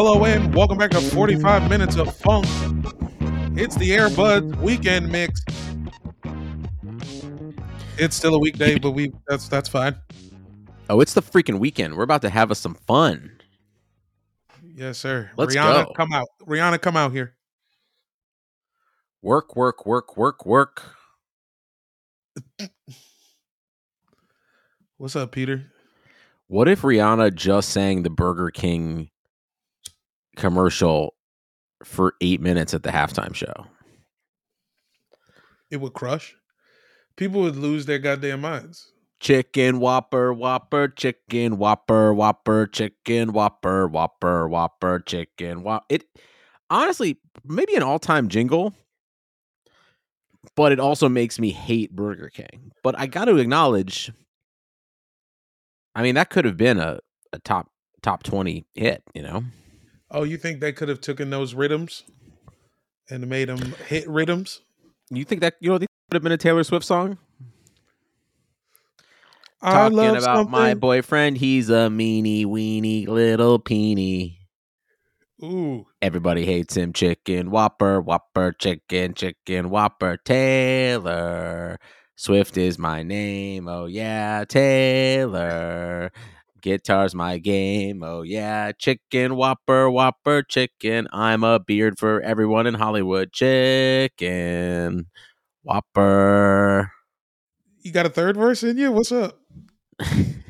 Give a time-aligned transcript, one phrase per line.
[0.00, 2.46] Hello and welcome back to 45 minutes of funk.
[3.58, 5.42] It's the Airbud weekend mix.
[7.98, 9.96] It's still a weekday, but we that's that's fine.
[10.88, 11.96] Oh, it's the freaking weekend.
[11.96, 13.40] We're about to have us some fun.
[14.62, 15.32] Yes, sir.
[15.36, 15.92] Let's Rihanna, go.
[15.94, 16.28] come out.
[16.42, 17.34] Rihanna, come out here.
[19.20, 20.94] Work, work, work, work, work.
[24.96, 25.72] What's up, Peter?
[26.46, 29.10] What if Rihanna just sang the Burger King
[30.38, 31.14] commercial
[31.84, 33.66] for eight minutes at the halftime show?
[35.70, 36.34] It would crush.
[37.16, 38.92] People would lose their goddamn minds.
[39.20, 45.84] Chicken Whopper, Whopper, Chicken Whopper, Whopper, Chicken Whopper, Whopper, Whopper, Chicken Whopper.
[45.88, 46.04] It
[46.70, 48.74] honestly maybe an all-time jingle,
[50.54, 52.70] but it also makes me hate Burger King.
[52.84, 54.12] But I got to acknowledge,
[55.96, 57.00] I mean, that could have been a,
[57.32, 59.02] a top top twenty hit.
[59.14, 59.42] You know,
[60.10, 62.04] Oh, you think they could have taken those rhythms
[63.10, 64.60] and made them hit rhythms?
[65.10, 67.18] you think that you know think that would have been a Taylor Swift song?
[69.60, 74.38] I Talking about my boyfriend, he's a meanie weenie little peenie.
[75.42, 76.92] Ooh, Everybody hates him.
[76.92, 81.78] Chicken Whopper, Whopper, Chicken, Chicken Whopper, Taylor.
[82.16, 83.68] Swift is my name.
[83.68, 86.10] Oh, yeah, Taylor.
[86.60, 88.02] Guitar's my game.
[88.02, 88.72] Oh, yeah.
[88.72, 91.08] Chicken Whopper, Whopper, Chicken.
[91.12, 93.32] I'm a beard for everyone in Hollywood.
[93.32, 95.06] Chicken
[95.62, 96.92] Whopper.
[97.82, 98.92] you got a third verse in you?
[98.92, 99.40] What's up?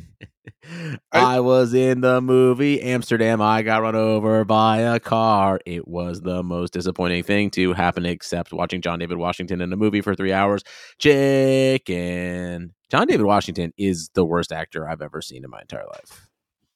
[1.28, 3.42] I was in the movie Amsterdam.
[3.42, 5.60] I got run over by a car.
[5.66, 9.76] It was the most disappointing thing to happen, except watching John David Washington in a
[9.76, 10.62] movie for three hours.
[10.98, 12.72] Chicken.
[12.90, 16.28] John David Washington is the worst actor I've ever seen in my entire life.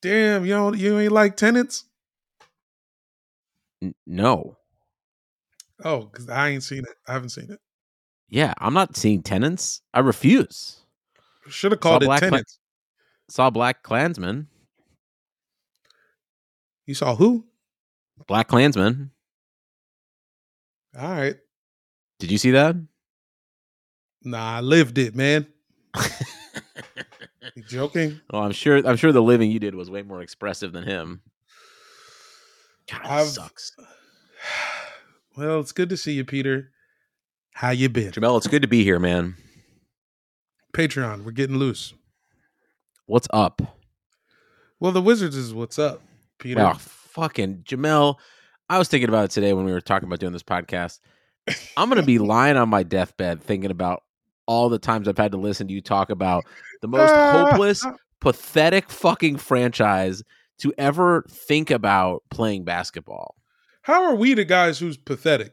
[0.02, 1.84] Damn, you don't, you ain't like tenants?
[3.82, 4.58] N- no.
[5.82, 6.94] Oh, because I ain't seen it.
[7.08, 7.58] I haven't seen it.
[8.28, 9.80] Yeah, I'm not seeing Tenants.
[9.94, 10.84] I refuse.
[11.48, 12.58] Should have called Saw it Black tenants.
[13.28, 14.48] Saw Black Klansman.
[16.86, 17.46] You saw who?
[18.26, 19.10] Black Klansman.
[20.98, 21.36] All right.
[22.18, 22.76] Did you see that?
[24.24, 25.46] Nah, I lived it, man.
[27.54, 28.20] You joking?
[28.32, 28.86] Well, I'm sure.
[28.86, 31.22] I'm sure the living you did was way more expressive than him.
[32.90, 33.76] God, sucks.
[35.34, 36.72] Well, it's good to see you, Peter.
[37.54, 38.12] How you been?
[38.12, 39.34] Jamel, it's good to be here, man.
[40.74, 41.94] Patreon, we're getting loose.
[43.06, 43.62] What's up?
[44.80, 46.00] Well, the Wizards is what's up,
[46.38, 46.62] Peter.
[46.62, 48.16] Wow, fucking Jamel.
[48.68, 51.00] I was thinking about it today when we were talking about doing this podcast.
[51.76, 54.02] I'm gonna be lying on my deathbed thinking about
[54.46, 56.44] all the times I've had to listen to you talk about
[56.80, 57.84] the most hopeless,
[58.20, 60.22] pathetic fucking franchise
[60.58, 63.34] to ever think about playing basketball.
[63.82, 65.52] How are we the guys who's pathetic?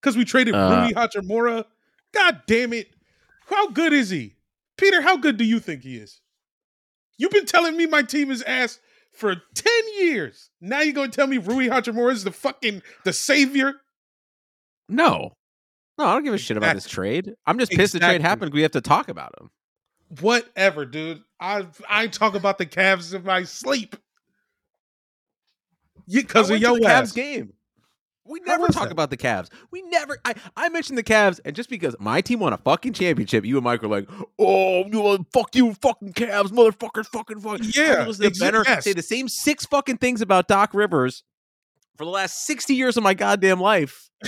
[0.00, 1.64] Because we traded Uh, Rui Hachimura.
[2.12, 2.94] God damn it!
[3.46, 4.35] How good is he,
[4.76, 5.00] Peter?
[5.00, 6.20] How good do you think he is?
[7.18, 8.78] You've been telling me my team is ass
[9.12, 10.50] for ten years.
[10.60, 13.74] Now you're gonna tell me Rui Hachimura is the fucking the savior?
[14.88, 15.32] No.
[15.98, 17.32] No, I don't give a shit about this trade.
[17.46, 18.52] I'm just pissed the trade happened.
[18.52, 19.50] We have to talk about him.
[20.20, 21.22] Whatever, dude.
[21.40, 23.96] I I talk about the Cavs in my sleep.
[26.06, 26.78] Because of your.
[26.78, 27.54] Cavs game.
[28.28, 28.92] We never talk that?
[28.92, 29.48] about the Cavs.
[29.70, 30.18] We never.
[30.24, 33.56] I, I mentioned the Cavs, and just because my team won a fucking championship, you
[33.56, 38.04] and Mike were like, "Oh, you fuck you, fucking Cavs, motherfuckers, fucking fuck." Yeah, I
[38.04, 38.84] to exa- Benner yes.
[38.84, 41.22] say the same six fucking things about Doc Rivers
[41.96, 44.10] for the last sixty years of my goddamn life.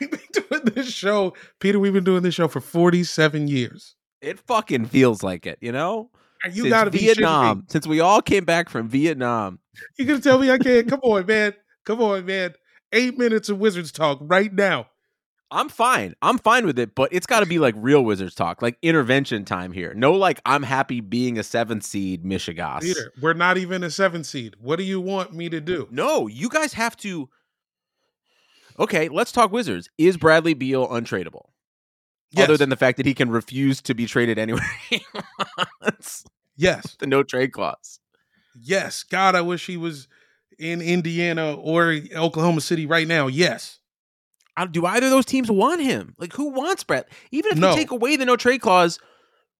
[0.00, 1.78] we've been doing this show, Peter.
[1.78, 3.96] We've been doing this show for forty-seven years.
[4.20, 6.10] It fucking feels like it, you know.
[6.46, 6.98] You since gotta be.
[6.98, 7.66] Vietnam.
[7.68, 9.58] Since we all came back from Vietnam,
[9.98, 10.88] You gonna tell me I can't?
[10.88, 11.54] Come on, man.
[11.84, 12.54] Come on, man.
[12.92, 14.88] Eight minutes of Wizards talk right now.
[15.52, 16.14] I'm fine.
[16.22, 19.44] I'm fine with it, but it's got to be like real Wizards talk, like intervention
[19.44, 19.92] time here.
[19.94, 22.82] No, like I'm happy being a seventh seed, Michigas.
[22.82, 24.54] Peter, we're not even a seven seed.
[24.60, 25.88] What do you want me to do?
[25.90, 27.28] No, you guys have to.
[28.78, 29.90] Okay, let's talk Wizards.
[29.98, 31.46] Is Bradley Beal untradeable?
[32.36, 34.70] Other than the fact that he can refuse to be traded anywhere.
[34.88, 35.04] he
[35.82, 36.24] wants.
[36.56, 37.98] yes, the no trade clause.
[38.54, 39.02] yes.
[39.02, 40.06] God, I wish he was
[40.60, 43.26] in Indiana or Oklahoma City right now.
[43.26, 43.78] Yes.
[44.72, 46.14] Do either of those teams want him?
[46.18, 47.06] Like, who wants Brad?
[47.32, 47.70] Even if No.
[47.70, 48.98] you take away the no trade clause,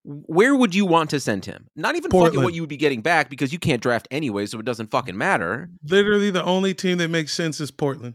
[0.04, 1.68] where would you want to send him?
[1.74, 4.58] Not even fucking what you would be getting back because you can't draft anyway, so
[4.58, 5.70] it doesn't fucking matter.
[5.84, 8.14] Literally, the only team that makes sense is Portland.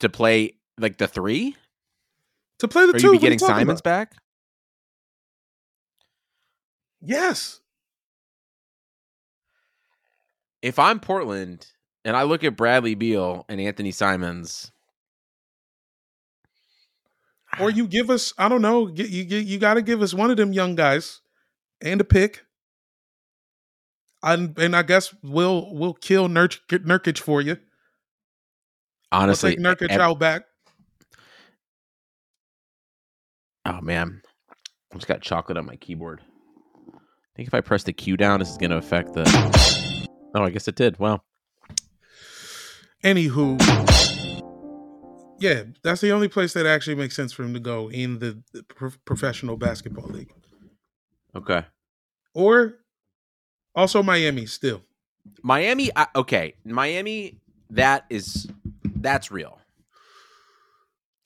[0.00, 1.54] To play like the three?
[2.60, 3.84] To play the Are two, you be getting Simons about?
[3.84, 4.12] back?
[7.02, 7.60] Yes.
[10.62, 11.66] If I'm Portland
[12.04, 14.72] and I look at Bradley Beal and Anthony Simons,
[17.58, 20.36] Or you give us, I don't know, you you got to give us one of
[20.36, 21.20] them young guys
[21.80, 22.44] and a pick.
[24.22, 27.56] And, and I guess we'll we'll kill Nurk, Nurkic for you.
[29.12, 30.42] honestly, we'll take Nurkic ev- out back.
[33.64, 34.22] oh man,
[34.92, 36.20] I just got chocolate on my keyboard.
[36.92, 36.98] I
[37.36, 39.87] think if I press the Q down, this is going to affect the.
[40.34, 40.98] Oh, I guess it did.
[40.98, 41.24] Well,
[43.04, 43.58] Anywho,
[45.38, 48.42] yeah, that's the only place that actually makes sense for him to go in the,
[48.52, 50.32] the pro- professional basketball league,
[51.36, 51.64] okay.
[52.34, 52.74] or
[53.76, 54.46] also Miami.
[54.46, 54.82] Still,
[55.42, 57.38] Miami, I, okay, Miami.
[57.70, 58.48] That is
[58.82, 59.60] that's real.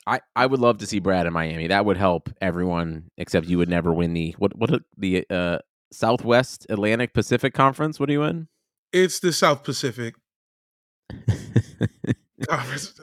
[0.06, 1.69] I I would love to see Brad in Miami.
[1.69, 5.58] That would help everyone, except you would never win the what what the uh
[5.90, 7.99] Southwest Atlantic Pacific Conference.
[7.99, 8.49] What are you in?
[8.93, 10.15] It's the South Pacific.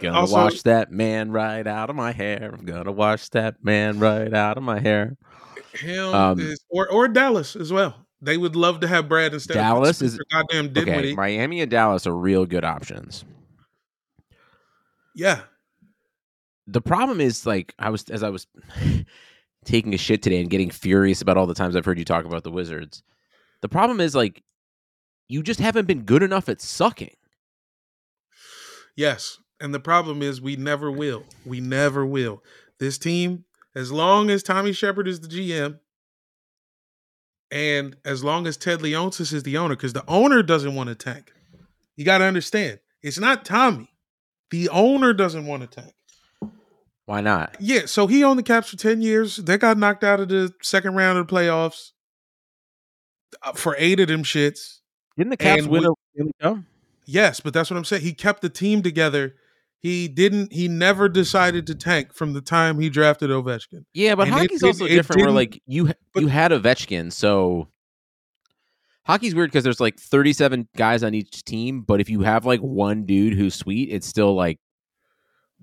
[0.02, 2.52] Gonna Also, wash that man right out of my hair.
[2.54, 5.16] I'm gonna wash that man right out of my hair.
[5.74, 8.06] him Um, is, or or Dallas as well.
[8.22, 9.54] They would love to have Brad instead.
[9.54, 13.24] Dallas of is- goddamn Okay, Miami and Dallas are real good options.
[15.16, 15.42] yeah,
[16.68, 18.46] the problem is like I was as I was
[19.66, 22.26] taking a shit today and getting furious about all the times I've heard you talk
[22.26, 23.04] about the Wizards.
[23.62, 24.44] The problem is like
[25.30, 27.16] you just haven't been good enough at sucking.
[28.96, 29.38] yes.
[29.62, 31.26] And the problem is we never will.
[31.46, 32.42] We never will.
[32.80, 33.44] This team,
[33.76, 35.80] as long as Tommy Sheppard is the GM,
[37.52, 40.96] and as long as Ted Leonsis is the owner, because the owner doesn't want to
[40.96, 41.34] tank.
[41.98, 43.90] You got to understand, it's not Tommy.
[44.50, 45.94] The owner doesn't want to tank.
[47.06, 47.58] Why not?
[47.60, 49.38] Yeah, so he owned the Caps for 10 years.
[49.38, 51.90] They got knocked out of the second round of the playoffs
[53.44, 54.79] uh, for eight of them shits.
[55.20, 55.86] Didn't the Caps And win
[56.16, 56.64] we- a?
[57.06, 58.04] Yes, but that's what I'm saying.
[58.04, 59.36] He kept the team together.
[59.82, 63.84] He didn't, he never decided to tank from the time he drafted Ovechkin.
[63.94, 65.20] Yeah, but And hockey's didn't- also it different.
[65.22, 67.68] Where didn't- like you but- you had Ovechkin, so
[69.06, 71.82] hockey's weird because there's like 37 guys on each team.
[71.82, 74.58] But if you have like one dude who's sweet, it's still like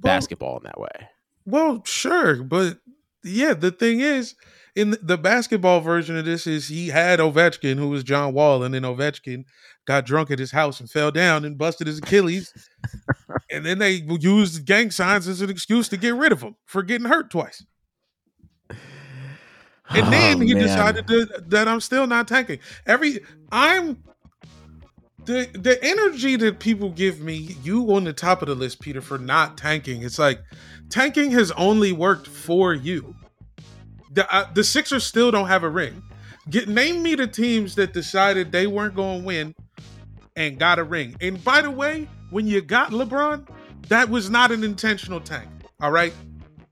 [0.00, 1.08] Well, basketball in that way.
[1.44, 2.78] Well, sure, but
[3.22, 4.34] yeah, the thing is,
[4.76, 8.72] in the- basketball version of this, is he had Ovechkin, who was John Wall, and
[8.74, 9.44] then Ovechkin
[9.86, 12.52] got drunk at his house and fell down and busted his Achilles,
[13.50, 16.82] and then they used gang signs as an excuse to get rid of him for
[16.82, 17.64] getting hurt twice.
[19.90, 20.62] And then Oh, he man.
[20.64, 22.58] decided to, that I'm still not tanking.
[22.86, 23.20] Every
[23.52, 24.02] I'm
[25.24, 29.00] the the energy that people give me, you on the top of the list, Peter,
[29.00, 30.02] for not tanking.
[30.02, 30.40] It's like
[30.90, 33.14] tanking has only worked for you.
[34.16, 36.02] The uh, the Sixers still don't have a ring.
[36.50, 39.54] Get name me the teams that decided they weren't going to win
[40.36, 41.14] and got a ring.
[41.20, 43.48] And by the way, when you got LeBron,
[43.88, 45.48] that was not an intentional tank.
[45.80, 46.12] All right.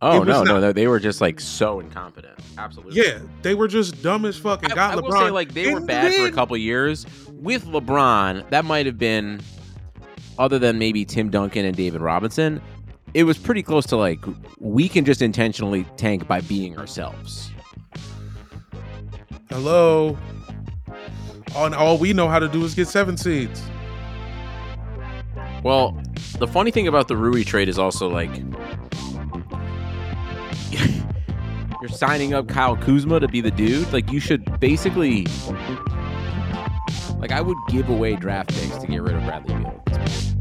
[0.03, 2.39] Oh no, not- no, no, they were just like so incompetent.
[2.59, 3.03] Absolutely.
[3.03, 5.03] Yeah, they were just dumb as fuck and I, got I LeBron.
[5.03, 7.07] will say like they were And bad for a couple years.
[7.31, 9.41] With LeBron, that might have been
[10.39, 12.61] other than maybe Tim Duncan and David Robinson,
[13.15, 14.19] it was pretty close to like
[14.59, 17.51] we can just intentionally tank by being ourselves.
[19.49, 20.19] Hello.
[21.55, 23.63] All, all we know how to do is get seven seeds.
[25.63, 25.97] Well,
[26.39, 28.31] the funny thing about the Rui trade is also like
[31.81, 33.93] you're signing up Kyle Kuzma to be the dude.
[33.93, 35.27] Like you should basically
[37.21, 40.34] like I would give away draft picks to get rid of Bradley Beal.